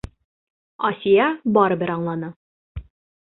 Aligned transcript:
Асия 0.89 1.27
барыбер 1.59 1.93
аңланы. 1.97 2.31